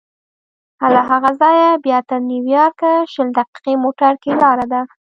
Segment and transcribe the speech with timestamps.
[0.93, 4.81] له هغه ځایه بیا تر نیویارکه شل دقیقې موټر کې لاره ده.